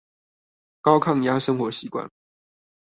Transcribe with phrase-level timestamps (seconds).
[0.81, 2.09] 高抗壓生活習慣